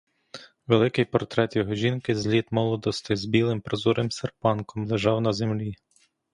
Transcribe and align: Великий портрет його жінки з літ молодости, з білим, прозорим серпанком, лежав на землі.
Великий 0.67 1.05
портрет 1.05 1.55
його 1.55 1.75
жінки 1.75 2.15
з 2.15 2.27
літ 2.27 2.51
молодости, 2.51 3.15
з 3.15 3.25
білим, 3.25 3.61
прозорим 3.61 4.11
серпанком, 4.11 4.87
лежав 4.87 5.21
на 5.21 5.33
землі. 5.33 5.75